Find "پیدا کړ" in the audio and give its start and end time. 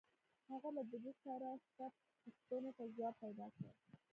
3.23-3.69